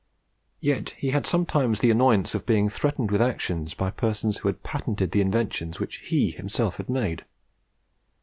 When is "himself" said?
6.31-6.77